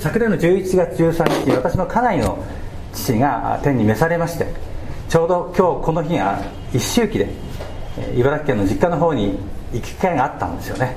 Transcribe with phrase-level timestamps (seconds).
[0.00, 2.42] 昨年の11月13日私の家内の
[2.94, 4.46] 父が天に召されまして
[5.10, 6.42] ちょうど今日この日が
[6.72, 7.28] 一周期で
[8.16, 9.38] 茨城県の実家の方に
[9.74, 10.96] 行く機会があったんですよね、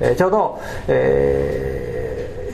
[0.00, 2.52] えー、ちょうど、え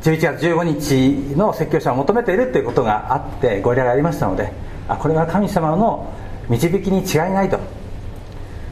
[0.00, 4.50] ー、11月15日の説教者を求めているということがあってご依頼がありましたので
[4.88, 6.10] あこれは神様の
[6.48, 7.58] 導きに違いないと。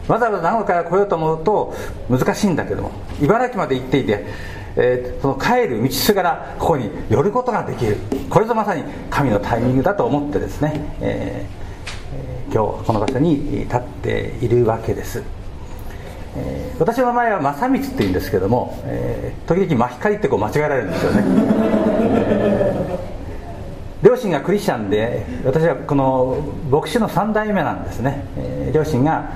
[0.08, 1.74] わざわざ長野から来ようと思うと
[2.08, 4.24] 難しいんだけども茨城まで行っていて、
[4.76, 7.96] えー、その帰る道すがらここに寄ることができる。
[8.28, 15.22] これぞまさに神のタイミングだと思ってですね、えー、今日この場所に立っているわけです、
[16.36, 21.24] えー、私の名前は正光っていうんですけども、えー、時々真光ってこう間違えられるんですよね、
[24.02, 29.30] 両親がクリスチャンで私はこの牧師の3代目なんですね、えー、両親が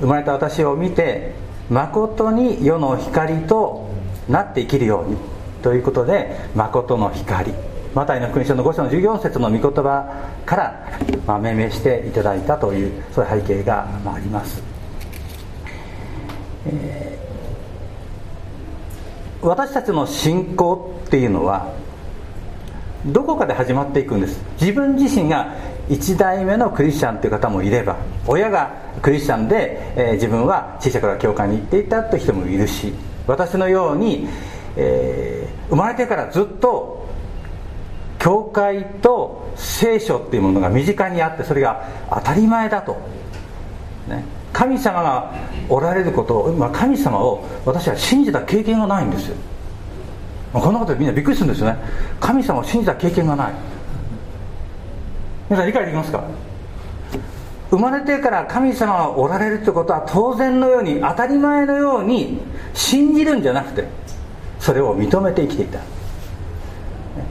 [0.00, 1.34] 生まれた私を見て
[1.68, 3.89] 誠に世の光と
[4.30, 5.16] なって生きるように
[5.62, 7.52] ということで誠の光。
[7.94, 14.62] マタイの福音書の5章の14節の御言葉から、まあ、命名していただいたというそういう背景が、あ、ります、
[16.66, 21.74] えー、私たちの信仰っていうのは
[23.06, 24.40] どこかで始まっていくんです。
[24.60, 25.52] 自分自身が
[25.88, 27.96] 1代目のクリスチャンという方もいれば
[28.26, 28.70] 親が
[29.02, 32.92] クリスチャンで、えー、自分は小さい頃から教会に行っていたという人もいるし
[33.30, 34.28] 私のように、
[34.76, 37.08] えー、生まれてからずっと
[38.18, 42.96] 教会と聖書っていうものが身近にあってそれが当たり前だと、
[44.08, 45.32] ね、神様が
[45.68, 49.36] おられることを、まあ、神様を私は信じた経験がないんですよ。
[50.52, 51.78] こんなことでみんなびっくりするんですよね。
[52.18, 53.52] 神様を信じた経験がない。
[55.48, 56.24] 皆さん理解できますか？
[57.70, 62.40] 生まれてから神様がおられるってことは当然のように当たり前のように
[62.74, 63.86] 信じるんじゃなくて
[64.58, 65.78] それを認めて生きていた。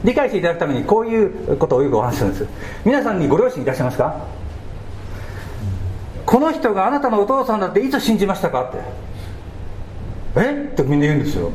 [0.04, 2.46] 理解していただくためにこういうことをよくお話しするんです。
[2.84, 4.24] 皆さんにご両親いらっしゃいますか？
[6.24, 8.78] この人があなたのお父さんだっていつ信じましたかって。
[10.36, 10.70] え？
[10.72, 11.50] ってみんな言うんですよ。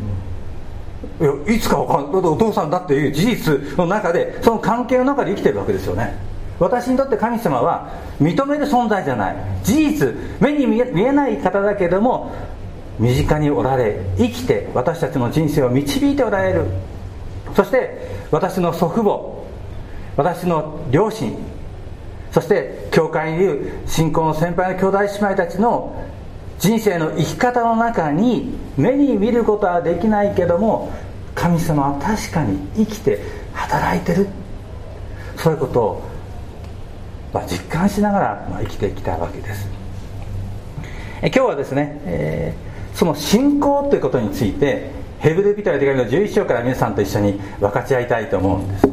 [1.22, 6.16] いやいつか分かんないお父さんだっていう事実の中でその関係の中で生きてるわけですよね。
[6.60, 7.90] 私にとって神様は
[8.20, 9.36] 認める存在じゃない。
[9.64, 12.32] 事実目に見えない方だけども
[12.98, 16.66] 身近におられ生きて私たちの人生を導いておられる。
[17.56, 19.36] そして私の祖父母
[20.18, 21.38] 私の両親
[22.32, 26.04] そして教会にいる信仰の先輩の兄弟姉妹たちの
[26.60, 30.92] 人生の生き方の中に目に見ることはできないけども
[31.34, 33.20] 神様は確かに生きて
[33.54, 34.28] 働いてる。
[35.38, 36.04] そういうことを、
[37.36, 39.68] まあ、実感しながら、ま、生きてきたわけです。
[41.22, 48.88] え今日はですね、えー、その信仰ということについてヘブル人の手紙の11章から皆さんと一緒に分かち合いたいと思うんです、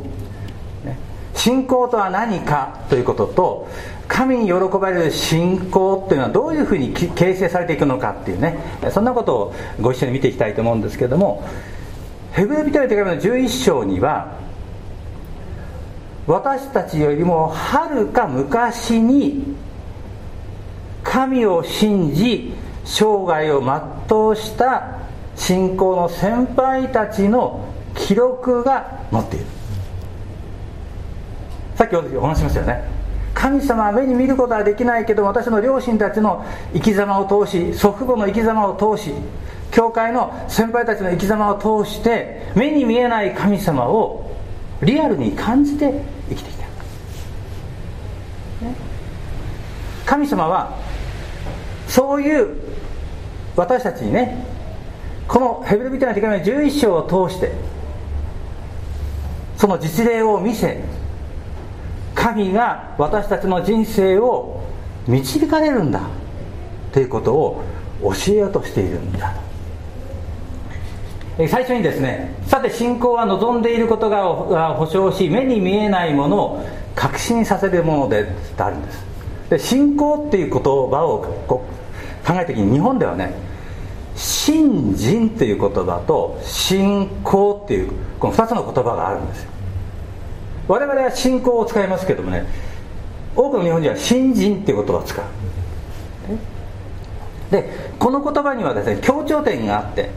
[1.35, 3.69] 信仰とは何かということと
[4.09, 8.59] 神に喜ばれる信仰というのはどういうふうに形成されていくのかっていうね
[8.91, 11.47] そんなことをご一緒に見ていきたいと思うんですけれども
[12.33, 14.42] ヘブル人の手紙の11章には
[16.27, 19.57] 私たちよりもはるか昔に
[21.03, 23.61] 神を信じ生涯を
[24.09, 24.99] 全うした
[25.35, 29.47] 信仰の先輩たちの記録が載っている。
[31.75, 33.03] さっきお話しましたよね。
[33.35, 36.45] 神様は目に見ることはできないけど私の両親たちの
[36.75, 39.13] 生き様を通し祖父母の生き様を通し
[39.73, 44.22] 教会の先輩たちの生き様を通して目に見えない神様を
[44.83, 46.67] リアルに感じて生きてきた、
[50.05, 50.79] 神様は
[51.87, 52.57] そういう
[53.57, 54.45] 私たちにね
[55.29, 57.53] このヘブル人の手紙の11章を通して
[59.57, 60.83] その実例を見せ
[62.15, 64.63] 神が私たちの人生を
[65.07, 66.09] 導かれるんだ
[66.93, 67.65] ということを
[68.03, 69.52] 教えようとしているんだ。
[71.37, 79.05] 最初にですねさて信仰は望んでいることが保証し目に見えないものを確信させるものでってあるんです。
[79.49, 81.65] で信仰っていう言葉をこ
[82.25, 83.33] う考えた時に日本ではね
[84.15, 89.51] 信心っていう言葉と信仰っていうこの2つの言葉があるんですよ。
[90.69, 92.47] 我々は信仰を使いますけどもね
[93.35, 95.25] 多くの日本人は信心っていう言葉を使う。
[97.51, 100.11] でこの言葉にはですね強調点があって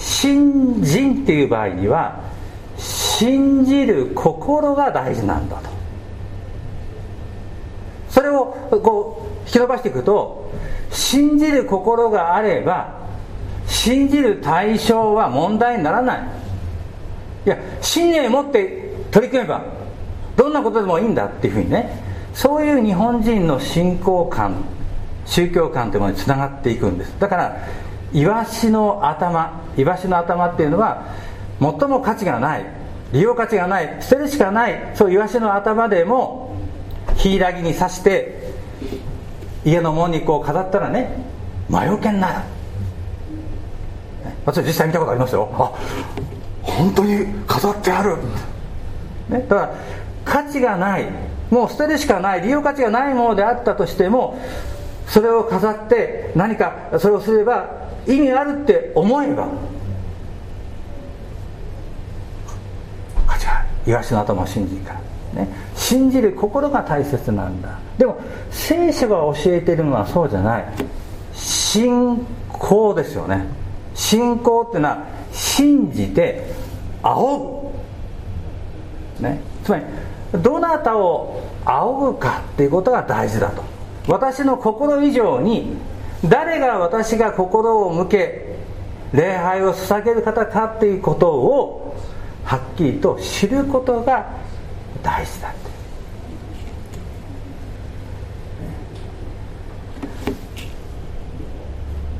[0.00, 2.20] 信心っていう場合には
[2.76, 5.68] 信じる心が大事なんだと。
[8.08, 8.46] それを
[8.82, 10.50] こう引き伸ばしていくと
[10.90, 12.98] 信じる心があれば
[13.66, 16.20] 信じる対象は問題にならない。
[17.46, 19.64] いや信念を持って取り組めば
[20.36, 22.02] どんなことでもいいんだっていうふうにね
[22.34, 24.64] そういう日本人の信仰観
[25.26, 27.14] 宗教観というものにつながっていくんです。
[27.18, 27.56] だから
[28.12, 31.06] イワシの頭イワシの頭っていうのは
[31.60, 32.66] 最も価値がない
[33.12, 36.56] 利用価値がない捨てるしかないそうイワシの頭でも
[37.16, 38.50] 柊に刺して
[39.64, 41.24] 家の門にこう飾ったらね
[41.68, 42.44] 魔除けになる。
[44.44, 45.48] 私実際見たことありますよ。
[45.52, 45.72] あ
[46.62, 48.16] 本当に飾ってある、
[49.28, 49.74] ね、だから
[50.24, 51.06] 価値がない
[51.50, 54.38] もう捨てるしかない利用価値がないものであったとしても
[55.06, 59.48] それを飾って何かそれをすれば意味あるって思えば
[63.26, 64.94] 価値があイワシの頭を信じるか
[65.34, 67.78] ら、ね、信じる心が大切なんだ。
[67.98, 68.18] でも
[68.50, 70.64] 聖書が教えてるのはそうじゃない。
[71.34, 73.46] 信仰ですよね。
[73.94, 76.44] 信仰っていうのは信じて
[77.02, 77.72] 仰
[79.18, 79.84] ぐ、ね、つまり
[80.42, 83.62] どなたを仰ぐかっていうことが大事だと。
[84.08, 85.76] 私の心以上に
[86.24, 88.56] 誰が私が心を向け
[89.12, 91.96] 礼拝を捧げる方かっていうことを
[92.44, 94.30] はっきりと知ることが
[95.02, 95.70] 大事だって。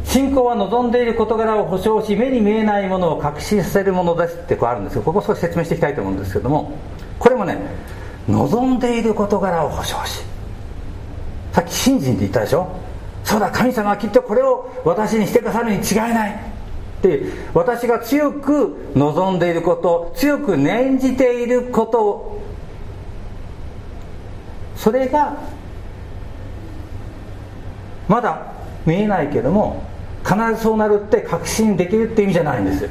[0.04, 6.72] 信仰は望んでいる事柄を保証し目に見えないものを確信させるものですってこうあるんですけどここ少し説明していきたいと思うんですけども
[7.20, 7.58] これもね
[8.28, 10.24] 望んでいる事柄を保証し
[11.52, 12.66] さっき信心って言ったでしょ？
[13.30, 16.32] そうだ神様はきっとこれを私にしてくださるに違いない。
[16.32, 17.22] って
[17.54, 22.40] 私が強く望んでいること強く念じていること。
[24.74, 25.36] それが
[28.08, 28.52] まだ
[28.84, 29.84] 見えないけども
[30.24, 32.88] 必ずそうなるって確信できるって意味じゃないんです。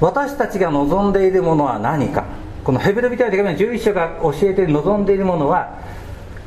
[0.00, 2.24] 私たちが望んでいるものは何か。
[2.64, 5.78] このヘブル人への手紙の11章が教えて望んでいるものは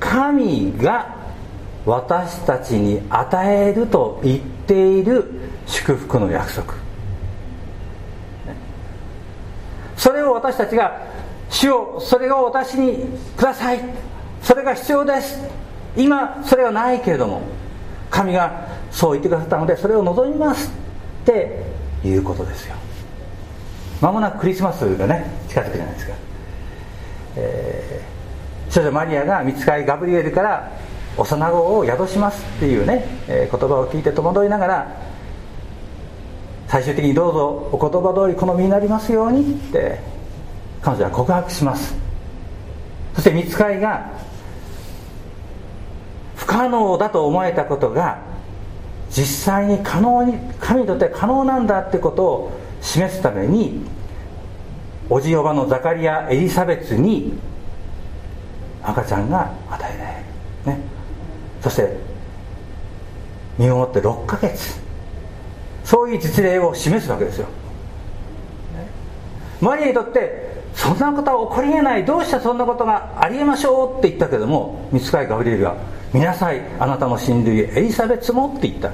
[0.01, 1.15] 神が
[1.85, 5.31] 私たちに与えると言っている
[5.65, 6.73] 祝福の約束。
[9.95, 11.05] それを私たちが
[11.49, 13.05] 主をそれを私に
[13.37, 13.79] ください。
[14.41, 15.39] それが必要です。
[15.95, 17.43] 今それはないけれども
[18.09, 20.71] 神がそう言ってくださったのでそれを望みます
[21.21, 21.63] って
[22.03, 22.75] いうことですよ。
[24.01, 26.13] まもなくクリスマスがね近づくじゃないですか、
[27.35, 28.01] え、
[28.71, 30.71] 少女マリアが見つかりガブリエルから
[31.17, 35.01] 幼子を宿しますっていうね、えー、言葉を聞いて戸惑いながら
[36.69, 39.99] 最終的にどうぞお言葉通り好みになりますようにって
[40.81, 41.93] 彼女は告白します。
[43.13, 44.09] そして見つかりが
[46.37, 48.19] 不可能だと思えたことが
[49.09, 52.51] 実際に可能に神にとって可能なんだってことを
[52.81, 53.85] 示すために
[55.09, 57.37] おじおばのザカリア・エリザベツに
[58.83, 60.85] 赤ちゃんが与えられる、ね、
[61.61, 61.95] そして
[63.57, 64.79] 身をもって6ヶ月。
[65.83, 67.47] そういう実例を示すわけですよ、
[69.59, 72.05] マリアにとってそんなことは起こりえない。
[72.05, 75.75] どうしてそんなことがありえましょうって言ったけども見つかりガブリエルが
[76.13, 78.91] 見なさいあなたの親類エリザベツもって言った。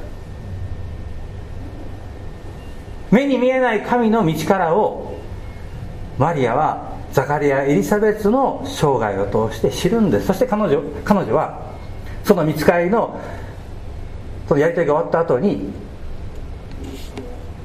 [3.11, 5.13] 目に見えない神の道からを
[6.17, 10.27] マリアはザカリア・エリザベツの生涯を通して知るんです。
[10.27, 11.61] そして彼女彼女は
[12.23, 13.19] その見つかりの
[14.47, 15.71] そのやり取りが終わった後に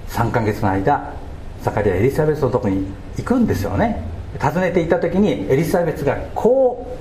[0.08, 1.12] 3ヶ月の間
[1.62, 4.02] ザカリア・エリザベツのとこに行くんですよね。
[4.40, 6.96] 訪ねていた時にエリザベツがこ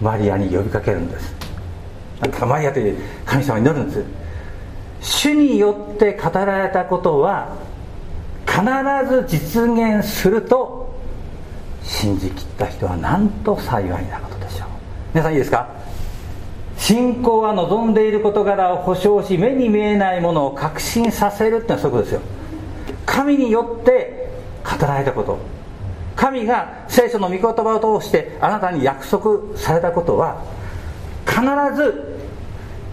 [0.00, 1.34] うマリアに呼びかけるんです。
[2.46, 4.04] マリアという神様に祈るんです。
[5.00, 7.56] 主によって語られたことは
[8.46, 8.60] 必
[9.08, 10.79] ず実現すると
[11.90, 14.68] 信じきった人はなんと幸いなことでしょう。
[15.12, 15.68] 皆さんいいですか？
[16.78, 22.20] 信仰は望んでいる事柄を保証し目に見えないものを確信させるってのはそういうことですよ。
[23.04, 24.30] 神によって
[24.64, 25.38] 語られたこと。
[26.14, 30.42] 神が聖書の御言葉を通してあなたに約束されたことは
[31.26, 31.40] 必
[31.74, 32.18] ず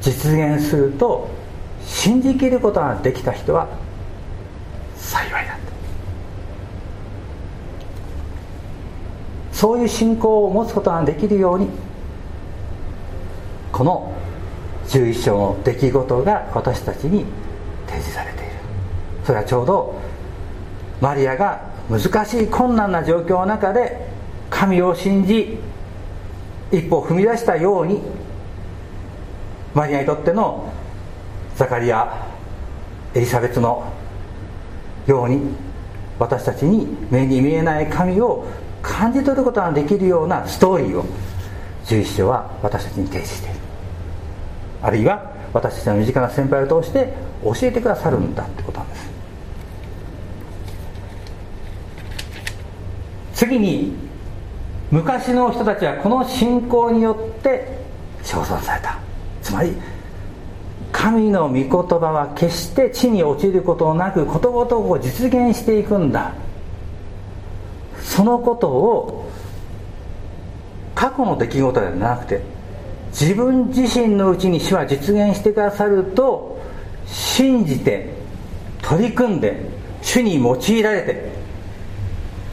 [0.02, 1.30] 実現すると
[1.86, 3.68] 信じきることができた人は
[4.96, 5.47] 幸い
[9.58, 11.68] そういう信仰を持つことができるように
[13.72, 14.14] この
[14.86, 17.26] 11章の出来事が私たちに
[17.88, 18.52] 提示されている。
[19.26, 19.96] それはちょうど
[21.02, 24.08] マリアが難しい困難な状況の中で
[24.52, 25.58] 神を信じ
[26.72, 28.00] 一歩踏み出したように
[29.74, 30.72] マリアにとっての
[31.56, 32.28] ザカリア
[33.16, 33.92] エリザベツの
[35.08, 35.42] ように
[36.20, 38.46] 私たちに目に見えない神を
[38.98, 41.06] 感じ取ることができるようなストーリーを
[41.86, 43.60] 11章は私たちに提示している。
[44.82, 47.14] あるいは私たちの身近な先輩を通して
[47.44, 49.10] 教えてくださるんだってことなんです。
[53.36, 53.94] 次に
[54.90, 57.78] 昔の人たちはこの信仰によって
[58.24, 58.98] 称賛された。
[59.44, 59.74] つまり
[60.92, 66.34] 神の御言葉は決して地に落ちることなくことごとく実現していくんだ。
[68.18, 69.30] そのことを
[70.96, 72.42] 過去の出来事ではなくて
[73.12, 76.60] 自分自身のうちに主は実現してくださると
[77.06, 78.10] 信じて
[78.82, 79.64] 取り組んで
[80.02, 81.30] 主に用いられて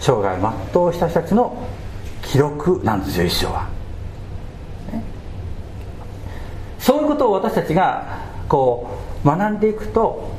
[0.01, 1.67] 生涯を全うした人たちの
[2.21, 3.71] 記録なんですよ一生は、
[4.93, 5.03] ね、
[6.79, 8.19] そういうことを私たちが
[8.51, 8.87] こ
[9.25, 10.31] う学んでいくと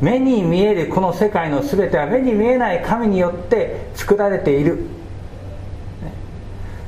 [0.00, 4.84] 目に見えるこの世界の全ては目に見えない神によって作られている。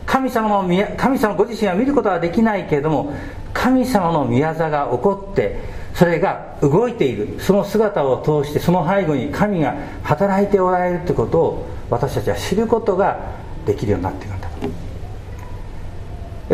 [0.06, 3.12] 神様の神様ご自身は見ることはできないけれども
[3.52, 5.60] 神様の宮座が起こって
[5.94, 7.38] それが動いている。
[7.40, 13.18] その姿を通してその背後に神が働いておられるということを私たちは知ることが
[13.66, 14.48] できるようになっていくんだ。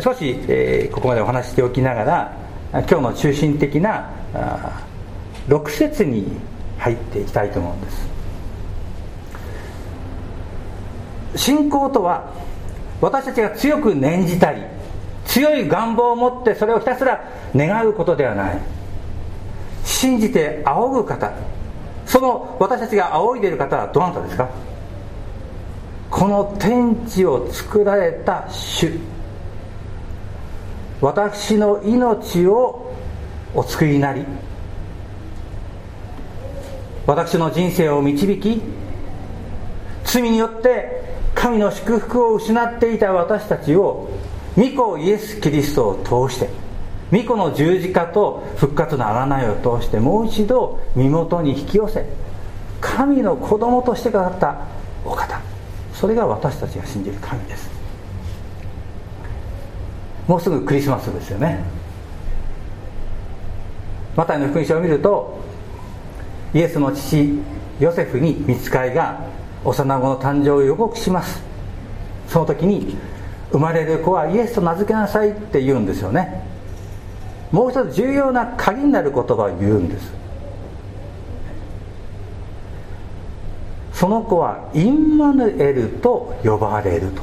[0.02, 2.36] 少し、えー、ここまでお話ししておきながら
[2.72, 4.82] 今日の中心的なあ
[5.48, 6.26] 6節に
[6.78, 8.08] 入っていきたいと思うんです。
[11.36, 12.32] 信仰とは
[13.00, 14.62] 私たちが強く念じたり
[15.26, 17.24] 強い願望を持ってそれをひたすら
[17.54, 18.58] 願うことではない。
[19.84, 21.32] 信じて仰ぐ方。
[22.06, 24.48] その私たちが仰いでいる方はどなたですか？
[26.10, 28.92] この天地を作られた主。
[31.00, 32.94] 私の命を
[33.54, 34.24] お作りなり
[37.06, 38.62] 私の人生を導き
[40.04, 41.02] 罪によって
[41.34, 44.10] 神の祝福を失っていた私たちを
[44.56, 46.48] 御子イエス・キリストを通して
[47.10, 52.06] 御子の十字架と復活の贖いを通してもう一度身元に引き寄せ
[52.80, 54.58] 神の子供としてくださった
[55.04, 55.40] お方。
[55.94, 57.70] それが私たちが信じる神です。
[60.28, 61.64] もうすぐクリスマスですよね。
[64.16, 65.33] マタイの福音書を見ると
[66.54, 67.38] イエスの父
[67.80, 69.20] ヨセフに見つかいが
[69.64, 71.42] 幼子の誕生を予告します。
[72.28, 72.96] その時に
[73.50, 76.42] 生まれる子はイエスと名付けなさいって言うんですよね。
[77.50, 80.12] もう一つ重要な鍵になる言葉を言うんです。
[83.92, 87.22] その子はインマヌエルと呼ばれると。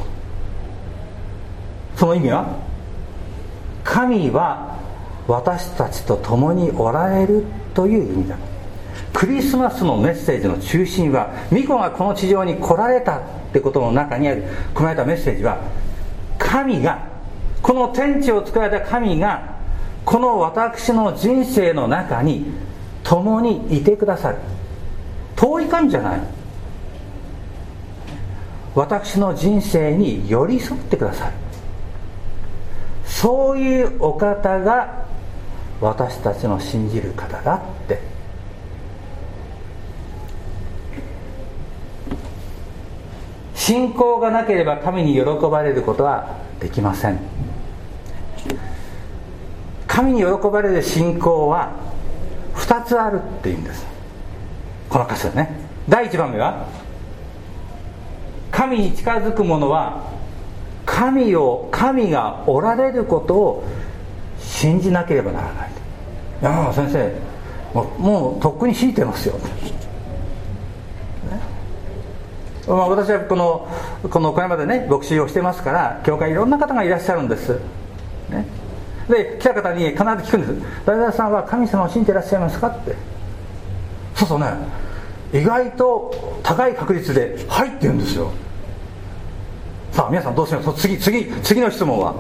[1.96, 2.58] その意味は
[3.84, 4.78] 神は
[5.28, 8.36] 私たちと共におられるという意味だ
[9.14, 13.22] クリスマスのメッセージの中心は巫女がこの地上に来られたっ
[13.54, 14.44] てことの中にある
[14.74, 15.60] 込められたメッセージは
[16.38, 17.08] 神が
[17.62, 19.60] この天地を作られた神が
[20.06, 22.46] この私の人生の中に
[23.04, 24.38] 共にいてくださる。
[25.36, 26.20] 遠い神じゃない。
[28.74, 31.34] 私の人生に寄り添ってくださる。
[33.06, 35.06] そういうお方が
[35.82, 38.11] 私たちの信じる方だって。
[43.62, 47.20] 信仰がなければ神に喜ばれることはできません。
[49.86, 51.72] 神に喜ばれる信仰は
[52.56, 53.86] 2つあるっていうんです。
[54.90, 55.56] この箇所ね。
[55.88, 56.66] 第1番目は
[58.50, 60.10] 神に近づく者は
[60.84, 63.64] 神を神がおられることを
[64.40, 65.72] 信じなければならない。
[66.42, 67.14] いや先生
[68.00, 69.36] もうとっくに信じてますよ、
[72.76, 73.68] まあ、私はこの
[74.10, 77.60] このこれまでね牧師をしてますから教会いろんな方がいらっしゃるんです、
[78.30, 78.46] ね、
[79.10, 80.54] で来た方に必ず聞くんです
[80.88, 82.96] 「大田さんは神様を信じていらっしゃいますか?」って。
[84.16, 84.48] そうそうね。
[85.34, 88.30] 意外と高い確率で「はい」って言うんですよ。
[89.92, 92.14] さあ皆さんどうします次次次の質問は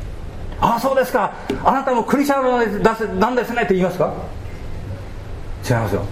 [0.60, 1.32] 「ああそうですか。
[1.64, 4.12] あなたもクリスチャンなんですね」って言いますか？
[5.68, 6.02] 違いますよ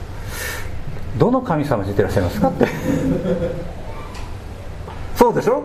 [1.16, 2.48] どの神様を知ってらっしゃいますか？
[2.48, 2.66] って。
[5.16, 5.62] そうでしょ？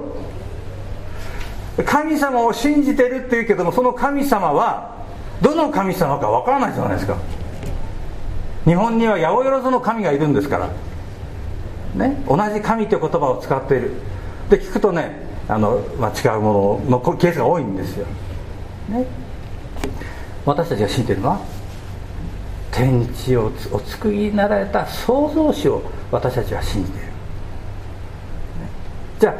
[1.85, 5.05] 神様を信じてるっていうけどもその神様は
[5.41, 7.17] どの神様かわからないじゃないですか。
[8.65, 10.69] 日本には八百万の神がいるんですから。
[11.95, 12.23] ね？
[12.27, 13.91] 同じ神という言葉を使っている。
[14.49, 18.05] で聞くとねあの、まあ、違うもののケースが多いんですよ、
[18.89, 19.05] ね、
[20.43, 21.39] 私たちが信じてるのは
[22.71, 27.11] 天地をお作りになられた創造主を私たちは信じている、ね、
[29.19, 29.33] じゃあ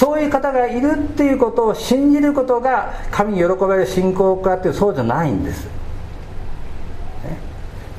[0.00, 5.68] そういう方がいるっていうことを信じることが神に喜ばれる信仰かっていうそうじゃないんです、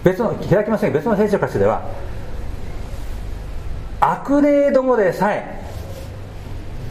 [0.03, 1.87] 別の開きません別の聖書箇所では
[3.99, 5.61] 悪霊どもでさえ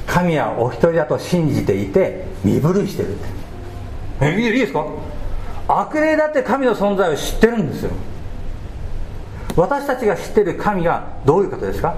[0.06, 3.28] 神はお一人だと信じていて身震いしてるって。
[4.20, 4.86] えいいですか？
[5.66, 7.90] 悪霊だって神の存在を知ってるんですよ。
[9.56, 11.96] 私たちが知ってる神がどういう方ですか？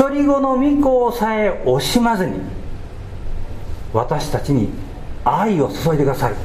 [0.00, 2.40] 独り子の御子さえ惜しまずに
[3.92, 4.70] 私たちに
[5.26, 6.36] 愛を注いでくださる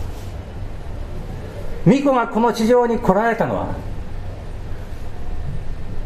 [1.85, 3.73] 御子がこの地上に来られたのは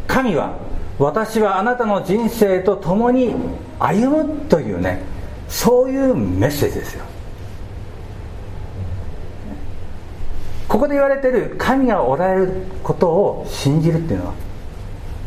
[0.07, 0.59] 神は
[0.99, 3.33] 私はあなたの人生と共に
[3.79, 5.01] 歩むというね
[5.47, 7.05] そういうメッセージですよ。
[10.67, 12.51] ここで言われてる神がおられる
[12.83, 14.33] ことを信じるっていうのは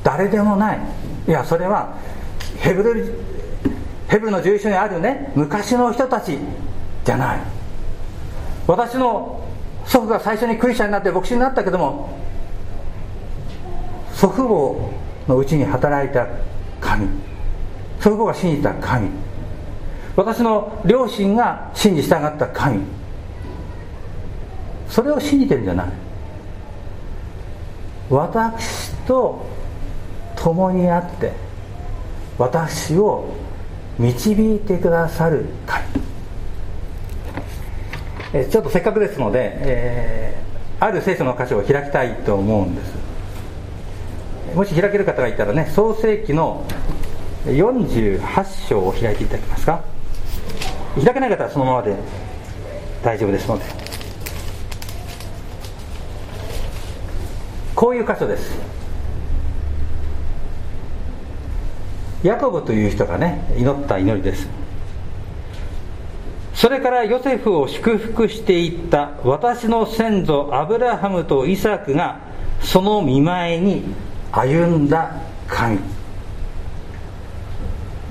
[0.04, 0.80] 誰でもない。
[1.26, 1.96] いやそれは
[2.62, 3.12] ヘブル
[4.08, 6.38] ヘブルの住所にあるね昔の人たち
[7.04, 7.40] じゃない。
[8.68, 9.44] 私の
[9.84, 12.16] 祖父が最初にクリスチャンになって牧師になったけども
[14.14, 14.92] 祖父母
[15.28, 16.28] のうちに働いた
[16.80, 17.08] 神。
[18.00, 19.10] 祖父母が信じた神。
[20.14, 22.80] 私の両親が信じ従った神。
[24.88, 25.86] それを信じてるんじゃない。
[28.08, 29.46] 私と
[30.36, 31.32] 共にあって
[32.38, 33.28] 私を
[33.98, 35.84] 導いてくださる神。
[38.34, 42.94] えちょっとせっかくですので、えー、ある聖書の箇所を開きたいと思うんです。
[44.54, 46.64] もし開ける方がいたらね創世記の
[47.44, 49.84] 48章を開いていただけますか？
[50.96, 51.96] 開けない方はそのままで
[53.02, 53.64] 大丈夫ですので。
[57.74, 58.56] こういう箇所です。
[62.22, 64.48] ヤコブという人がね祈った祈りです。
[66.54, 72.20] それからヨセフを祝福していった私の先祖アブラハムとイサクが
[72.60, 73.82] その見舞いに
[74.30, 75.12] 歩んだ
[75.48, 75.78] 神。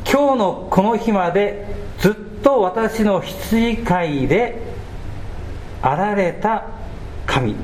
[0.06, 1.66] 今日のこの日まで
[2.00, 4.62] ずっと私の羊飼いで
[5.82, 6.66] あられた
[7.26, 7.56] 神。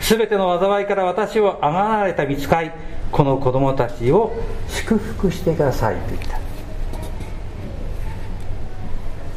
[0.00, 2.74] すべての災いから私をあがられた見つかい
[3.10, 4.32] この子供たちを
[4.68, 6.40] 祝福してくださいと言った。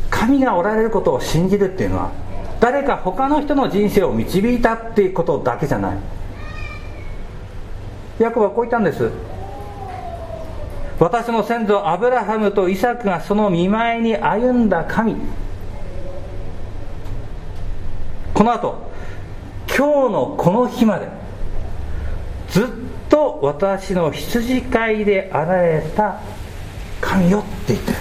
[0.10, 2.12] 神がおられることを信じるっていうのは
[2.60, 5.98] 誰か他の人の人生を導いたっていうことだけじゃない。
[8.20, 9.10] ヤコブはこう言ったんです。
[11.00, 15.16] 私の先祖アブラハムとイサクがその見舞いに歩んだ神。
[18.34, 18.92] この後
[19.68, 21.08] 今日のこの日まで
[22.50, 22.74] ずっと
[23.14, 26.20] と私の羊飼いであられた
[27.00, 27.98] 神よって言ってる。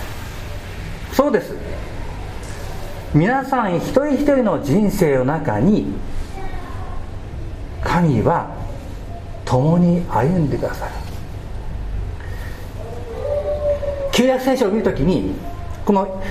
[1.12, 1.54] そうです。
[3.12, 5.92] 皆さん一人一人の人生の中に
[7.82, 8.56] 神は
[9.44, 10.92] 共に歩んでくださる。
[14.12, 15.34] 旧約聖書を見るときに
[15.84, 16.22] この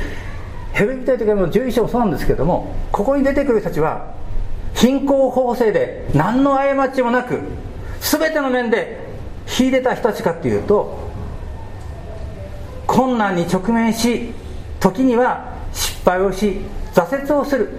[0.73, 4.15] ヘブル人の11章もそうなんですけどもここに出てくる人たちは
[4.73, 7.41] 貧困法制で何の過ちもなく
[8.01, 8.99] 全ての面で
[9.45, 11.09] 秀でた人たちかっていうと
[12.87, 14.33] 困難に直面し
[14.79, 16.61] 時には失敗をし
[16.93, 17.69] 挫折をする。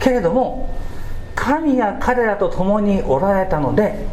[0.00, 0.74] けれども
[1.34, 4.06] 神が彼らと共におられたので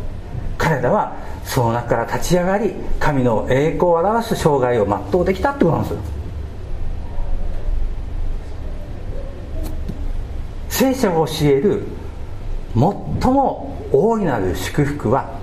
[0.57, 5.95] 彼らはその中から立ち上がり神の栄光を表す生涯を全うできたってことなんです
[10.69, 11.83] 聖書が教える
[12.73, 12.81] 最
[13.31, 15.39] も大いなる祝福は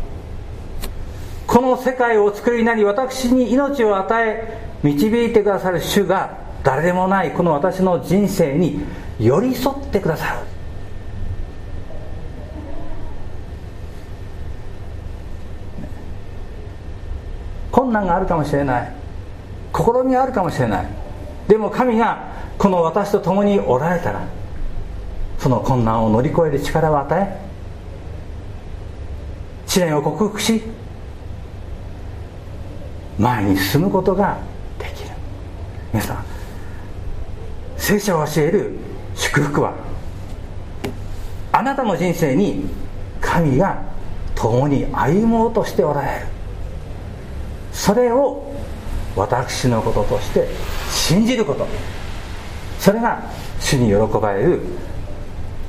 [1.46, 8.80] この世界をお作りになり私に命を与え導いてくださる主が誰でもないこの私の人生に
[9.18, 10.40] 寄り添ってくださる。
[17.72, 18.92] 困難があるかもしれない。
[19.74, 20.86] 試みがあるかもしれない。
[21.48, 24.20] でも神がこの私と共におられたら
[25.38, 27.48] その困難を乗り越える力を与え
[29.66, 30.62] 試練を克服し
[33.18, 34.38] 前に進むことが
[34.78, 35.10] できる。
[35.92, 36.24] 皆さん
[37.76, 38.76] 聖書を教える
[39.14, 39.74] 祝福は
[41.52, 42.66] あなたの人生に
[43.20, 43.82] 神が
[44.34, 46.26] 共に歩もうとしておられる。
[47.72, 48.54] それを
[49.16, 50.48] 私のこととして
[50.90, 51.66] 信じること。
[52.78, 53.22] それが
[53.58, 54.60] 主に喜ばれる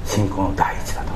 [0.10, 1.12] 信仰の第一だと。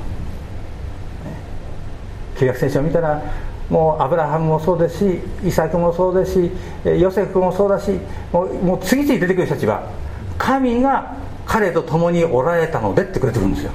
[2.37, 3.21] 旧約聖書を見たら
[3.69, 6.51] もうアブラハムもそうですしイサクもそうですし
[6.85, 7.91] ヨセフもそうだし
[8.31, 9.89] もうもう次々出てくる人たちは
[10.37, 13.71] 神が彼と共におられたのでってくれてるんですよ。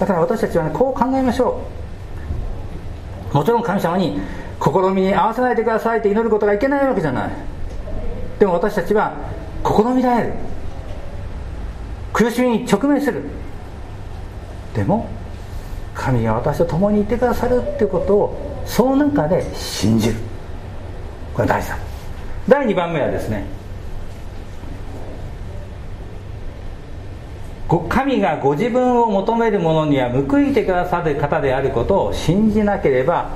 [0.00, 1.60] だから私たちはねこう考えましょ
[3.32, 3.36] う。
[3.36, 4.18] もちろん神様に
[4.62, 7.30] 試みに合わせないでくださいって祈ることがいけないわけじゃない。
[8.38, 9.12] でも私たちは
[9.64, 10.34] 試みられる。
[12.16, 13.20] 苦しみに直面する。
[14.74, 15.06] でも
[15.94, 20.14] 神が私と共にいてくださるってことをその中で信じる。
[21.34, 21.78] これ大事だ
[22.48, 23.44] 第2番目はですね
[27.90, 33.30] 神がご自分を求める者には報いてくださる方であることを信じなければ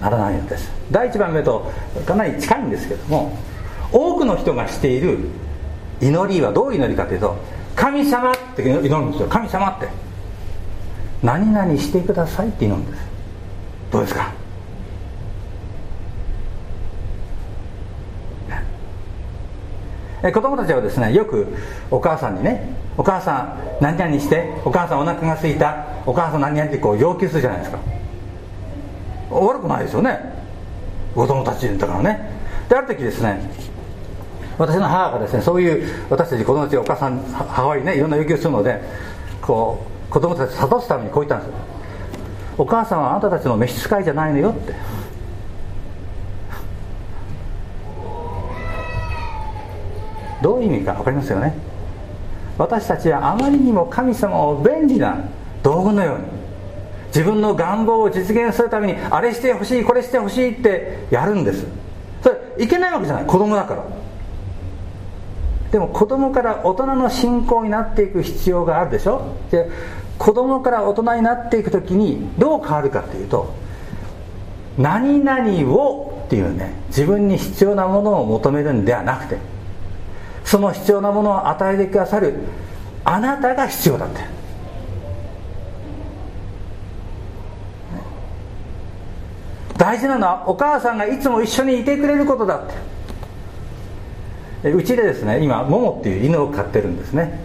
[0.00, 0.70] ならないのです。
[0.88, 1.68] 第1番目と
[2.06, 3.36] かなり近いんですけども
[3.90, 5.18] 多くの人がしている
[6.00, 7.36] 祈りはどういう祈りかというと
[7.76, 9.28] 神様って祈るんですよ。
[9.28, 9.88] 神様って。
[11.22, 13.02] 何々してくださいって祈るんです。
[13.90, 14.32] どうですか？
[20.22, 21.46] 子供たちはですねよく
[21.90, 27.78] お母さんにねお母さん何々してお母さんお腹が空いたお母さん何々ってこう要求するじゃないですか。
[29.30, 30.18] 悪くないですよね。
[31.14, 32.30] 子供たちだからね。
[32.68, 33.38] である時ですね
[34.58, 38.80] 私の母がですねそういう私たち子供たちお母さん母親にねいろんな要求するので
[39.42, 41.60] こう子供たちを諭すためにこう言ったんです。
[42.56, 44.74] お母さんはあなたたちの召使いじゃないのよって。
[50.40, 51.54] どういう意味か分かりますよね。
[52.56, 55.24] 私たちはあまりにも神様を便利な
[55.62, 56.24] 道具のように
[57.08, 61.66] 自分の願望を実現するためにあれしてほしいこれしてほしいってやるんです。
[62.22, 63.26] それいけないわけじゃない。
[63.26, 64.03] 子供だから。
[65.74, 69.34] でも子供から大人の信仰になっていく必要があるでしょ？
[69.50, 69.68] で
[70.18, 73.52] 子供から大人になっていく時にどう変わるかっていうと
[74.78, 79.38] 何々をっていうね自分に必要なものを求めるんではなくて
[80.44, 82.34] その必要なものを与えてくださる
[83.02, 84.20] あなたが必要だって。
[89.76, 92.93] 大事なのはお母さんがいつも一緒にいてくれることだって。
[94.72, 97.38] うちでですね今モモっていう犬を飼ってるんですね。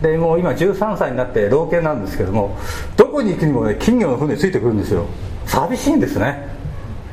[0.00, 2.56] でもう今13歳になって老犬なんですけども
[2.96, 5.06] どこに行くにもね金魚の船ついてくるんですよ。
[5.46, 6.54] 寂しいんですね。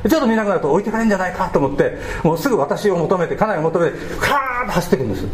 [0.08, 5.24] ちょっと見なくなると置いてかれるんじゃないかと思ってもうすぐ私を求めて家内を求めてカーッと走ってくるんです。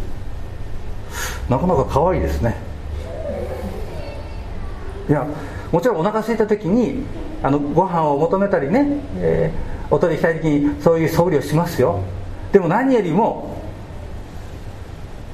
[1.49, 2.57] なかなか可愛いですね。
[5.09, 5.27] いや
[5.73, 7.05] もちろんお腹空いた時に
[7.43, 12.01] あのご飯を求めたりね、えー、お取りしたい時にそういう素振りをしますよ。
[12.53, 13.60] でも何よりも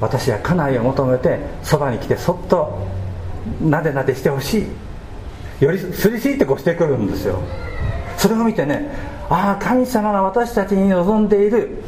[0.00, 2.86] 私は家内を求めてそばに来てそっと
[3.60, 4.66] なでなでしてほし
[5.60, 5.64] い。
[5.64, 7.38] よりすりついてこうしてくるんですよ。
[8.18, 8.90] それを見てね
[9.30, 11.82] ああ神様が私たちに望んでいる。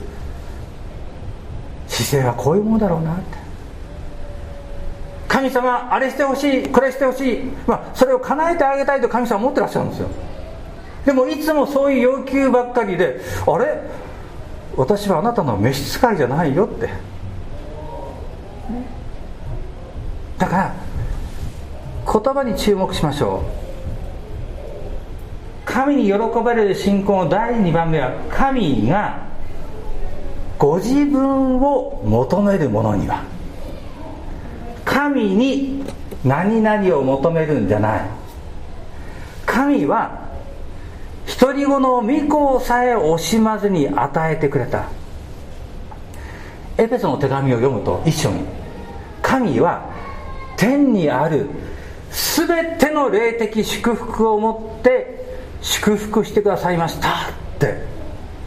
[1.86, 3.38] 姿勢はこういうものだろうなって。
[5.28, 10.08] 神様あれしてほしいこれしてほしい、まあ、それを叶えてあげたいと神様は思ってらっしゃるんですよ。
[11.04, 13.78] でもいつもそういう要求ばっかりであれ？
[14.76, 16.88] 私はあなたの召使いじゃないよって。
[20.38, 20.74] だから
[22.10, 23.68] 言葉に注目しましょう。
[25.64, 29.28] 神に喜ばれる信仰の第2番目は神が
[30.58, 33.22] ご自分を求める者には。
[34.84, 35.84] 神に
[36.24, 38.00] 何々を求めるんじゃない。
[39.44, 40.26] 神は
[41.40, 44.84] 独り子の御子さえ惜しまずに与えてくれた。
[46.78, 48.40] エペソの手紙を読むと一緒に。
[49.20, 49.87] 神は
[50.58, 51.48] 天にある
[52.10, 55.24] 全ての霊的祝福をもって
[55.62, 57.12] 祝福してくださいましたっ
[57.58, 57.82] て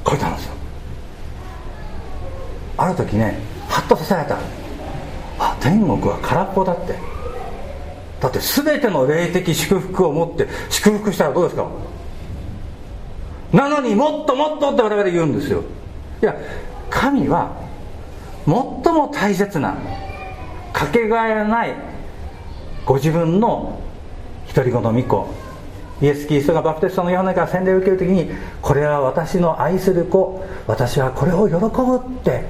[0.08, 0.54] 書いてあるんですよ。
[2.78, 4.38] ある時ねハッとさせられた。
[5.40, 6.96] あ天国は空っぽだって。
[8.20, 11.68] だって全ての霊的祝福を持って祝福したらどうですか？
[13.52, 15.64] なのにもっともっとって我々言うんですよ。
[16.22, 16.36] いや
[16.90, 17.56] 神は
[18.46, 19.76] 最も大切な
[20.74, 21.76] かけがえのない
[22.86, 23.80] ご自分の
[24.54, 25.28] 独り子の御子
[26.02, 32.46] イエス・キリストがバプテストのヨハネから洗礼を受ける時にこれは私の愛する子私はこれを喜ぶって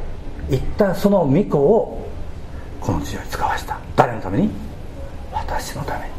[0.49, 2.09] 言ったその御子を
[2.79, 3.77] この地上に使わした。
[3.95, 4.49] 誰のために？
[5.31, 6.11] 私のために。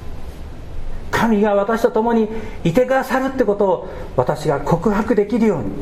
[1.10, 2.28] 神が私と共に
[2.64, 5.72] いてくださるってことを私が告白できるように。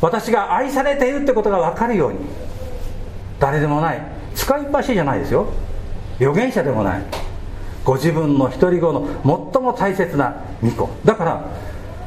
[0.00, 2.18] 私が愛されているってことが分かるように。
[3.40, 4.02] 誰でもない。
[4.34, 5.48] 使いっぱしじゃないですよ。
[6.18, 7.02] 預言者でもない。
[7.84, 9.06] ご自分の独り子の
[9.52, 11.50] 最も大切な御子だから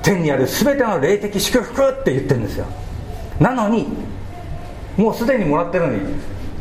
[0.02, 2.65] 天にある全ての霊的祝福って言ってるんですよ。
[3.39, 3.88] なのに
[4.98, 6.02] もうすでにもらってるのに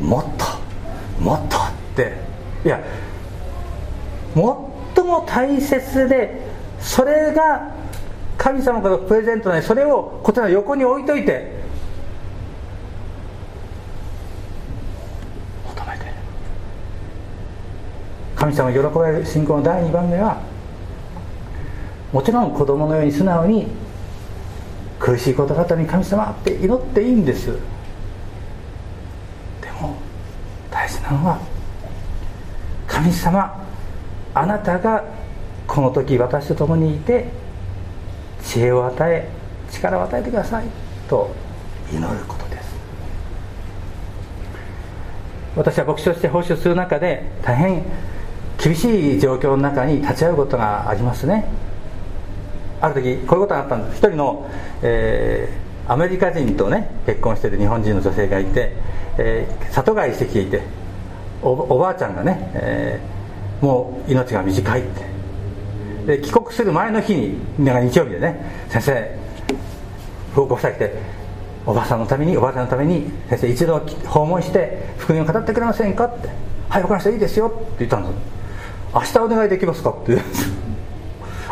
[0.01, 1.61] もっともっとっ
[1.97, 2.13] て。
[2.65, 2.81] いや
[4.35, 4.45] 最
[5.05, 6.41] も大切で
[6.81, 7.73] それが
[8.37, 11.59] 神様からプレゼントなのにそれをこちら横に置いといて
[15.69, 16.05] 求めて
[18.49, 20.41] 神様喜ばれる信仰の第2番目は
[22.13, 23.67] もちろん子供のように素直に
[24.99, 27.47] 苦しいこと方に神様って祈っていいんです。
[27.47, 27.53] で
[29.81, 29.97] も
[30.71, 31.39] 大事なのは
[32.87, 33.65] 神様
[34.35, 35.05] あなたが
[35.67, 37.27] この時私と共にいて
[38.43, 39.29] 知恵を与え
[39.71, 40.67] 力を与えてください
[41.09, 41.31] と
[41.93, 42.75] 祈ることです。
[45.55, 47.83] 私は牧師として奉仕する中で大変
[48.59, 51.47] 厳しい状況の中に立ち会うことがありますね。
[52.81, 53.99] ある時こういうことがあったんです。
[53.99, 54.51] 一人の、
[54.83, 58.73] えー、アメリカ人とね結婚してる日本人の女性がいて、
[59.17, 60.63] えー、里帰りしてきていて
[61.43, 66.17] おばあちゃんがね、えー、もう命が短いって。
[66.19, 69.19] で帰国する前の日に日曜日でね先生
[70.35, 70.95] ご夫妻来て
[71.67, 76.29] おばあさんのためにおばあちゃんのために先生一度訪問して福音を語ってくれませんかって。
[76.69, 77.11] はい分かりました。
[77.11, 78.38] いいですよって言ったんです。
[78.95, 80.19] 明日お願いできますかって。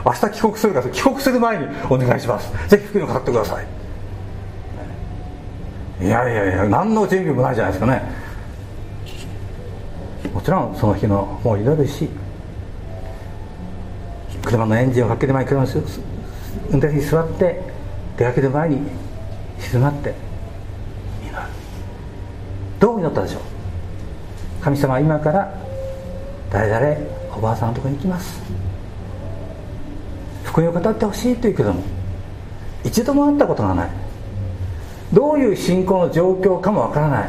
[0.05, 2.68] 明日帰国するから帰国する前にお願いします。
[2.68, 3.66] ぜひ福音を語ってください。
[6.01, 8.03] いやいやいや何の準備もないじゃないですかね。
[10.33, 12.09] もちろんその日のもう祈るし
[14.44, 15.81] 車のエンジンをかける前に車の運
[16.79, 17.61] 転席に座って
[18.16, 18.81] 出かける前に
[19.59, 20.14] 静まって
[21.22, 21.37] 祈る
[22.79, 23.42] どう祈ったでしょう。
[24.62, 25.53] 神様今から
[26.51, 28.40] 誰々おばあさんのところに行きます。
[30.44, 31.83] 福音を語ってほしいと言うけども
[32.83, 33.90] 一度も会ったことがない。
[35.12, 37.29] どういう信仰の状況かもわからない。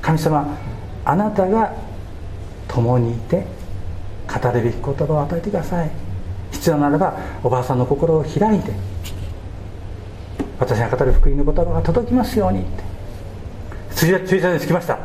[0.00, 0.56] 神様
[1.04, 1.72] あなたが
[2.68, 3.46] 共にいて
[4.26, 5.90] 語るべき言葉を与えてください。
[6.50, 8.72] 必要ならばおばあさんの心を開いて
[10.58, 12.84] 私が語る福音の言葉が届きますようにって。
[13.96, 14.06] 駐
[14.40, 14.98] 車場に着きました。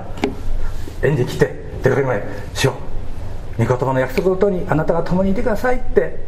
[1.03, 1.58] 演じ来て。
[1.83, 2.73] 出かける前しよ。
[3.57, 6.19] う御言葉の約束のとにあなたが共にいてくださいって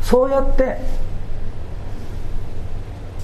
[0.00, 0.78] そうやって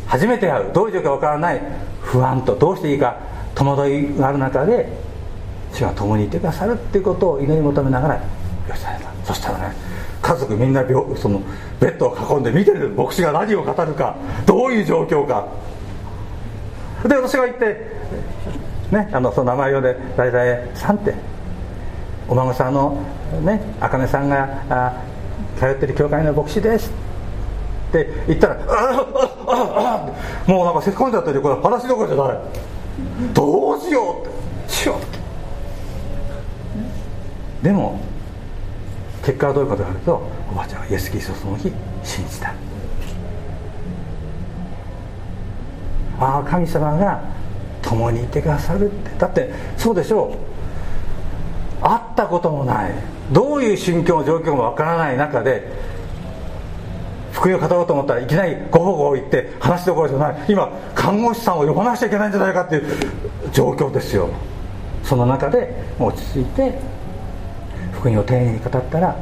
[0.07, 0.73] 初めて会う。
[0.73, 1.62] どういう状況か分からない。
[2.03, 3.18] 不安とどうしていいか
[3.55, 4.88] 戸惑いがある中で
[5.73, 8.23] 主が共にいてくださるっていうことを祈り求めながらよ
[8.75, 8.99] した。
[9.25, 9.77] そしたらね
[10.23, 10.83] 家族みんな
[11.16, 11.42] その
[11.79, 14.16] ベッドを囲んで見てる牧師が何を語るか。
[14.47, 15.47] どういう状況か。
[17.07, 17.92] で私が行って
[18.90, 21.14] ねあのその名前をで大々さんって
[22.29, 23.03] お孫さんの
[23.43, 25.03] ね茜さんがあ
[25.59, 26.91] 通ってる教会の牧師です。
[27.88, 29.07] って言ったら「あ
[29.47, 30.11] ああ
[30.47, 32.38] あもうなんかせっ込んじゃってるこれ話どころじゃない。
[33.33, 34.73] どうしようって。
[34.73, 34.97] しよ
[37.62, 37.99] うでも
[39.25, 41.73] 結果はどういうことかというとおばあちゃんはイエス・キリストその日
[42.05, 42.53] 信じた。
[46.21, 47.21] ああ神様が
[47.81, 49.11] 共にいてくださるって。
[49.19, 50.47] だってそうでしょう。
[51.83, 52.93] 会ったこともない。
[53.33, 55.71] どういう心境の状況もわからない中で
[57.33, 60.37] 福音を語ろうと思ったらいきなりごほごほ言って話どころじゃない。
[60.49, 62.85] 今看護師さんを呼ばなくちゃいけないんじゃないかっていう
[63.53, 64.29] 状況ですよ。
[65.05, 66.79] その中で落ち着いて
[67.93, 69.17] 福音を丁寧に語ったら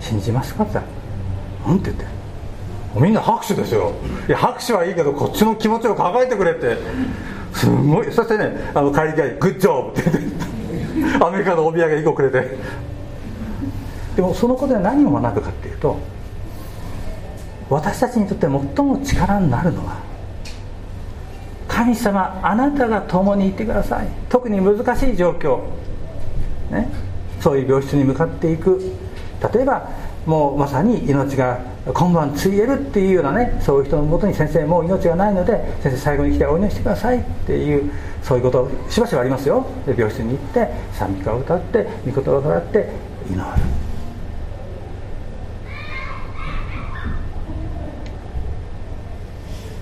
[0.00, 0.90] 信じますかって言った
[1.68, 2.04] らうんって言って。
[2.94, 3.92] みんな拍手ですよ。
[4.28, 6.76] いや拍手はいいけどこっちの気持ちを考えてくれって。
[7.54, 8.12] すごい。
[8.12, 10.51] そしてねあの帰り際グッジョブって言って。
[11.20, 12.56] アメリカのお土産1個くれて。
[14.16, 15.96] でもそのことで何を学ぶかっていうと
[17.70, 19.96] 私たちにとって最も力になるのは
[21.66, 24.06] 神様あなたが共にいてください。
[24.28, 25.60] 特に難しい状況。
[26.70, 26.88] ね。
[27.40, 28.78] そういう病室に向かっていく。
[29.54, 29.88] 例えば
[30.26, 37.90] もうまさに命が今晩ついえるっていうようなねそういう人のもとに先生もう命がないので先生最後に来てお祈りしてくださいっていう
[38.22, 39.66] そういうことしばしばありますよ。
[39.84, 42.88] で病室に行って賛美歌を歌って御言葉を歌って
[43.28, 43.42] 祈る。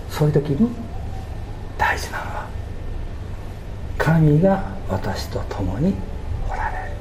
[0.08, 0.70] そういう時に
[1.76, 2.46] 大事なのは
[3.98, 5.94] 神が私と共に
[6.48, 6.92] おられる。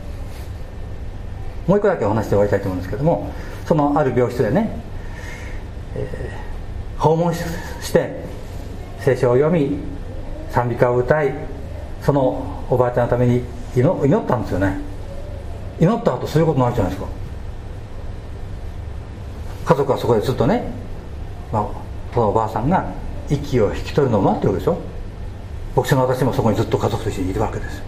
[1.67, 3.31] もう一個だけお話して終わりたいと思うんですけども
[3.65, 4.81] そのある病室でね、
[5.95, 8.23] えー、訪問して
[8.99, 9.77] 聖書を読み
[10.51, 11.33] 賛美歌を歌い
[12.01, 13.43] そのおばあちゃんのために
[13.75, 14.79] 祈ったんですよね。
[15.79, 17.09] 祈った後そういうことないじゃないですか。
[19.65, 20.71] 家族はそこでずっとね、
[21.51, 21.67] まあ、
[22.13, 22.91] そのおばあさんが
[23.29, 24.79] 息を引き取るのを待ってるでしょ
[25.75, 27.81] 牧師の私もそこにずっと家族と一緒にいるわけです。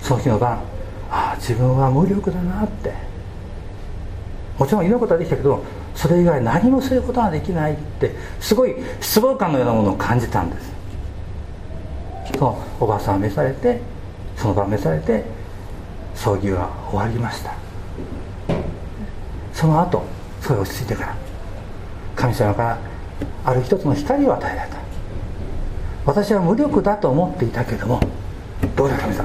[0.00, 0.52] その日の晩
[1.10, 3.12] ああ自分は無力だなって。
[4.58, 10.72] もちろん祈ることはできたけどそれ以外何もすることができないってすごい失望感のようなものを感じたんです。
[12.34, 13.80] そのおばあさんは召されて
[14.36, 15.24] その晩召されて
[16.14, 17.52] 葬儀は終わりました。
[19.52, 20.02] その後
[20.40, 21.16] それ落ち着いてから
[22.16, 22.78] 神様から
[23.44, 24.76] ある一つの光を与えられた。
[26.04, 28.00] 私は無力だと思っていたけども
[28.74, 29.24] どうだ神様。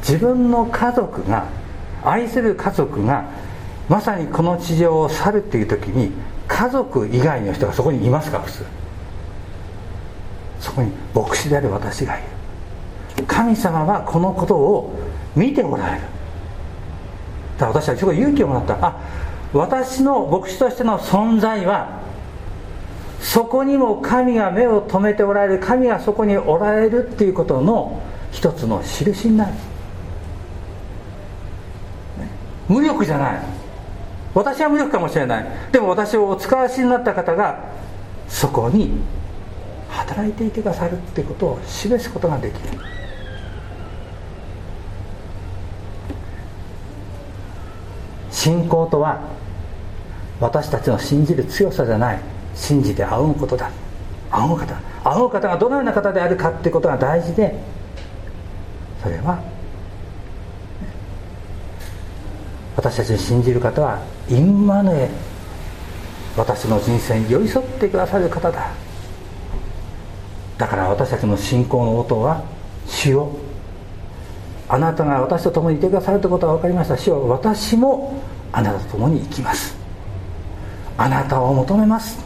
[0.00, 1.46] 自分の家族が
[2.02, 3.24] 愛する家族が
[3.88, 6.12] まさにこの地上を去るっていう時に
[6.48, 8.64] 家族以外の人がそこにいますか普通。
[10.60, 12.22] そこに牧師である私がい
[13.18, 13.24] る。
[13.26, 14.98] 神様はこのことを
[15.36, 16.00] 見ておられる。
[17.58, 18.78] だから私はすごい勇気をもらった。
[18.80, 18.98] あ
[19.52, 22.00] 私の牧師としての存在は
[23.20, 25.60] そこにも神が目を留めておられる。
[25.60, 29.52] 神がそこにおられるっていうことの一つの印になる、
[32.68, 33.63] 無力じゃない。
[34.34, 35.46] 私は無力かもしれない。
[35.70, 37.64] でも私をお使わしになった方が
[38.28, 39.00] そこに
[39.88, 42.78] 働いていてくださるってことを示すことができる。
[48.30, 49.20] 信仰とは
[50.40, 52.18] 私たちの信じる強さじゃない
[52.54, 53.70] 信じて仰ぐことだ。
[54.30, 54.74] 仰ぐ方。
[55.04, 57.54] 仰ぐ方がどのような方であるかってことが大事で
[59.02, 59.38] それは
[62.74, 65.10] 私たちに信じる方はインマヌエ
[66.36, 68.70] 私の人生に寄り添ってくださる方だ。
[70.58, 72.42] だから私たちの信仰の音は
[72.86, 73.28] 主よ。
[74.68, 76.96] あなたが私と共にいてくださるということは分かりました。
[76.96, 78.20] 主よ私も
[78.52, 79.76] あなたと共に生きます。
[80.96, 82.18] あなたを求めます。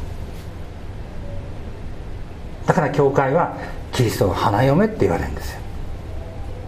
[2.66, 3.56] だから教会は
[3.92, 5.60] キリストの花嫁って言われるんですよ。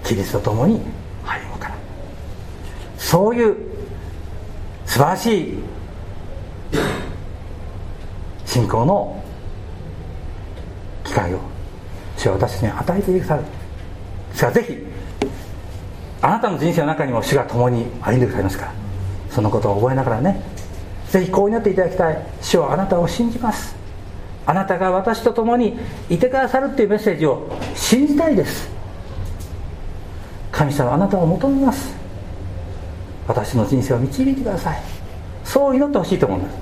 [0.05, 0.81] キリストと共に
[1.25, 1.75] 歩むから
[2.99, 3.70] そういう
[4.91, 5.59] 素晴らしい。
[8.45, 9.23] 信仰の
[11.05, 11.39] 機会を
[12.17, 13.43] 主は私に与えてくださる。
[13.43, 14.87] ですからぜひ
[16.21, 18.73] あなたの人生の中にも主が共に歩んでくださいますから。
[19.31, 20.43] そのことを覚えながらね。
[21.09, 22.27] ぜひこう祈っていただきたい。
[22.43, 23.77] 主はあなたを信じます。
[24.45, 28.69] あなたが私と共にいてくださるっていうメッセージを信じたいです。
[30.51, 32.00] 神様あなたを求めます。
[33.31, 34.83] 私の人生を導いてください。
[35.45, 36.57] そう祈ってほしいと思います。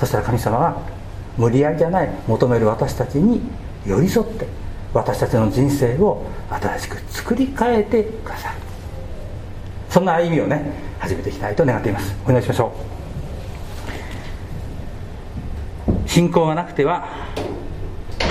[0.00, 0.76] そしたら神様は
[1.38, 3.40] 無理やりじゃない求める私たちに
[3.86, 4.48] 寄り添って
[4.92, 8.54] 私たちの人生を新しく作り変えてください。
[9.88, 12.12] そんな歩みをね始めていきたいと願っています。
[12.24, 12.72] お願いしましょ
[15.86, 16.08] う。
[16.08, 17.06] 信仰がなくては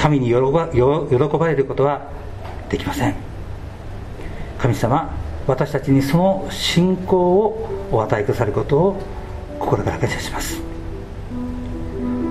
[0.01, 2.11] 神に喜ばれることは
[2.69, 3.15] できません。
[4.57, 9.01] 神様私たちにその信仰をお与えくださることを
[9.57, 10.61] 心から感謝します。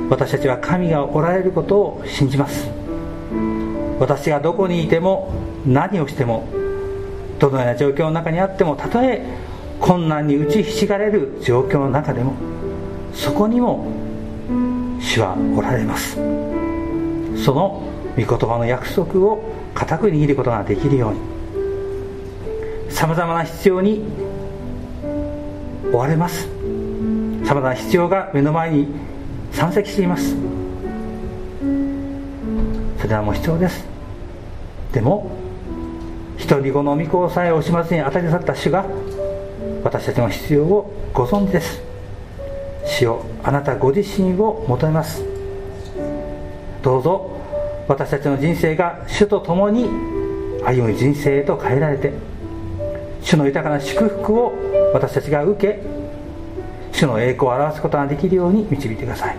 [0.08, 2.70] 私たちは神がおられることを信じます。
[3.98, 5.32] 私がどこにいても
[5.66, 6.46] 何をしても
[7.40, 9.20] どのような状況の中にあってもたとえ
[9.80, 12.34] 困難に打ちひしがれる状況の中でも
[13.12, 13.84] そこにも
[15.00, 16.14] 主はおられます。
[16.14, 17.82] その
[18.16, 19.42] 御言葉の約束を
[19.74, 21.37] 固く握ることができるように
[22.88, 24.02] さまざまな必要に
[25.92, 26.48] 追われます。
[27.44, 28.88] さまざまな必要が目の前に
[29.52, 30.36] 山積しています。
[33.00, 33.86] それはもう必要です。
[34.92, 35.30] でも
[36.36, 38.86] 一人子の御子さえ惜しまずに当たり去った主が
[39.84, 41.80] 私たちの必要をご存知です。
[42.86, 45.22] 主よあなたご自身を求めます。
[46.82, 47.30] どうぞ
[47.86, 49.88] 私たちの人生が主と共に
[50.64, 52.12] 歩む人生へと変えられて
[53.28, 54.54] 主の豊かな祝福を
[54.94, 55.78] 私たちが受け
[56.92, 59.36] 主の栄光を表すことができるように導いてください。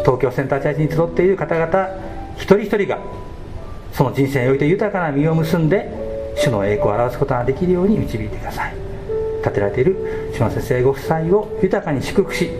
[0.00, 1.88] 東京センターチャーチに集っている方々
[2.34, 2.98] 一人一人が
[3.92, 8.74] その人生において豊かな実を結んで主の栄光を表すことができるように導いてください。
[9.42, 12.50] 立てられている島先生ご夫妻を豊かに祝福し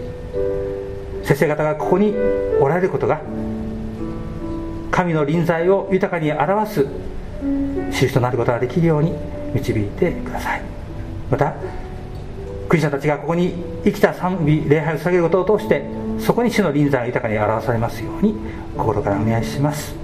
[1.24, 2.14] 先生方がここに
[2.60, 3.20] おられることが
[4.92, 6.86] 神の臨在を豊かに表す
[7.90, 9.12] 印となることができるように
[9.54, 10.62] 導いてください。
[11.30, 11.54] また
[12.68, 15.84] クリスチャンたちがここに生きた賛美礼拝を捧げることを通して
[16.18, 18.34] そこに主の臨在が豊かに表されますように
[18.76, 19.94] 心からお願いします。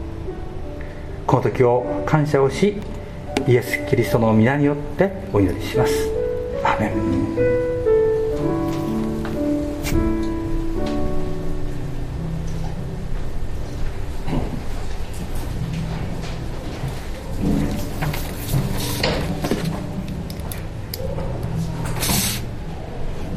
[1.27, 2.77] この時を感謝をし
[3.47, 6.09] イエス・キリストの皆によってお祈りします。
[6.65, 7.62] アメン。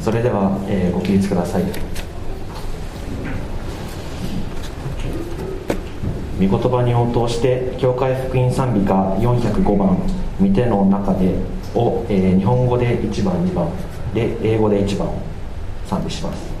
[0.06, 1.64] それでは、えー、ご起立ください。
[6.38, 9.98] 御言葉に応答して教会福音賛美歌405番
[10.38, 11.34] 「見ての中で」
[11.74, 13.66] を、えー、日本語で1番2番
[14.14, 15.14] で英語で1番を
[15.86, 16.55] 賛美します。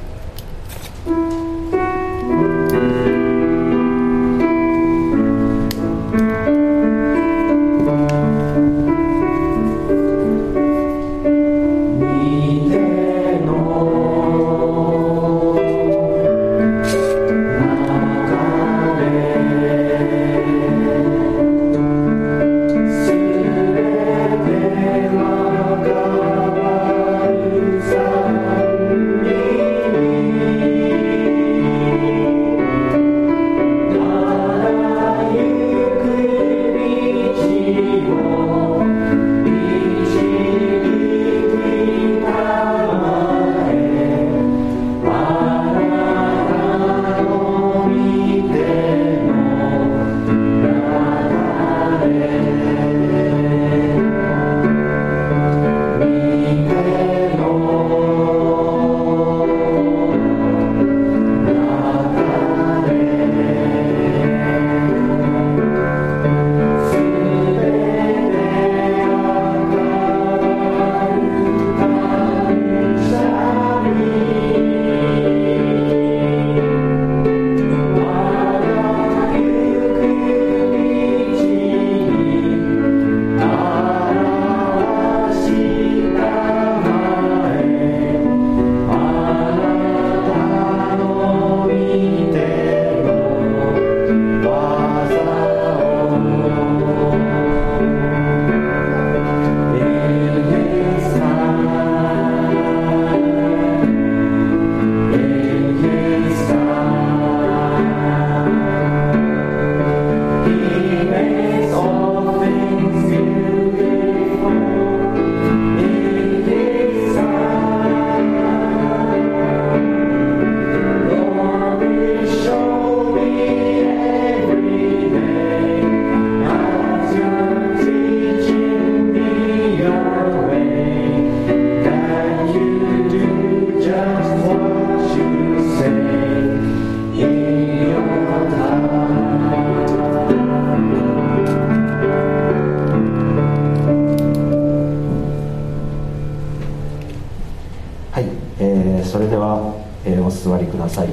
[150.86, 151.08] ださい。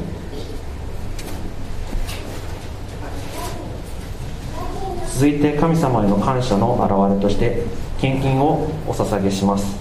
[5.13, 7.63] 続いて神様への感謝の表れとして
[7.99, 9.77] 献金をお捧げします。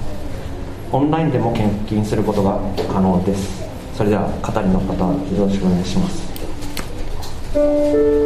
[0.92, 2.60] オンラインでも献金することが
[2.92, 3.62] 可能です。
[3.96, 8.21] それでは語りの方よろしくお願いします。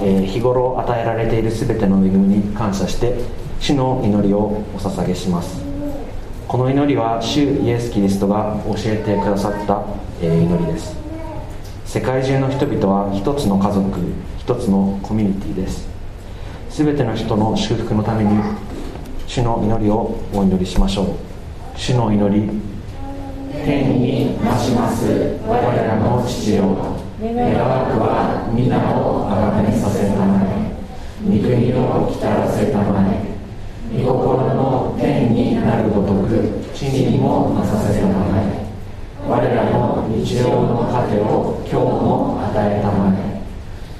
[0.00, 3.14] え、日頃与えられている全ての恵みに感謝して
[3.60, 5.60] 主の祈りをお捧げします。
[6.48, 9.82] この祈りは主イエス・キリストが教えてくださった
[10.20, 10.96] え祈りです。
[11.84, 14.00] 世界中の人々は一つの家族
[14.38, 15.88] 一つのコミュニティです。
[16.70, 18.30] 全ての人の修復のために
[19.26, 21.06] 主の祈りをお祈りしましょう。
[21.76, 22.50] 主の祈り
[23.64, 25.06] 天に増します
[25.46, 26.91] 我らの父よ。
[27.22, 30.42] 願わくは皆をあがめさせるため
[31.22, 33.30] 御国を来たらせたまえ。
[33.94, 38.66] 御心の天になるごとく地にもなさせたまえ。
[39.22, 43.38] 我らの日常の糧を今日も与えたまえ。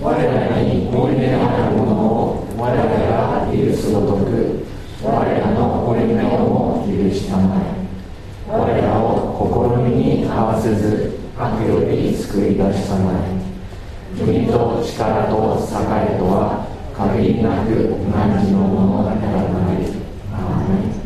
[0.03, 4.67] 我らに負い目のあるものを我らが許すごとく
[5.01, 8.51] 我らの負い目をも許したまえ。
[8.51, 17.69] 我らを試みに合わせず悪より救い出したまえ国と力と栄とは限りなく
[18.15, 19.87] 何のものだからなり
[20.33, 21.03] アーメン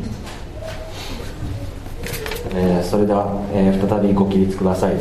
[2.79, 4.97] えーそれでは、えー再びご起立ください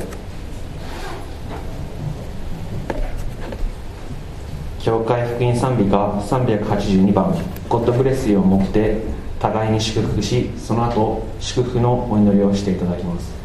[4.80, 7.36] 教会福音賛美歌382番
[7.68, 9.02] 「ゴッドブレスユー」をもって
[9.40, 13.45] 互いに祝福しその後祝福のお祈りをしていただきます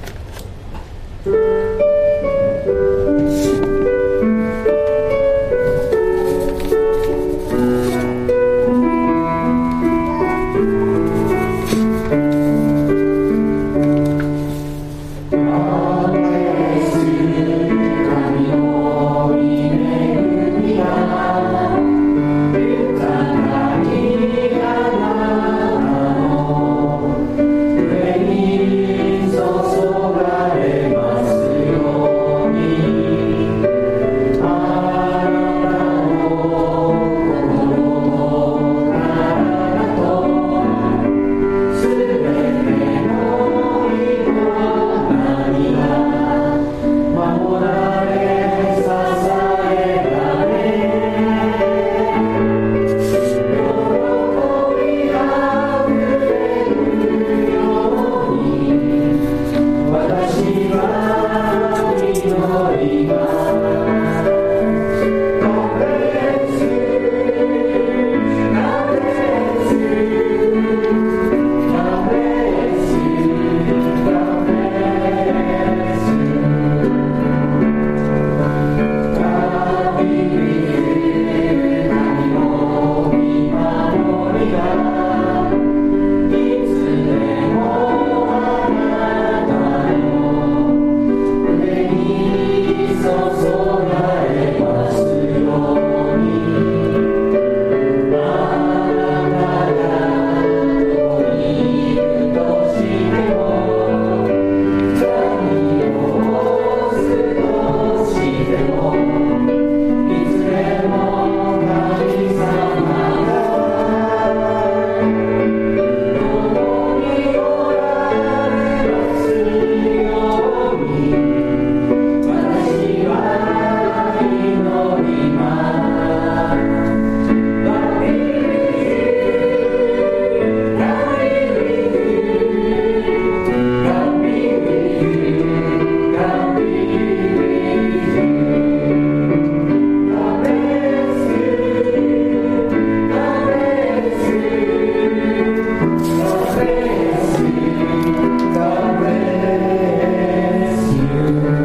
[1.22, 1.89] Thank you.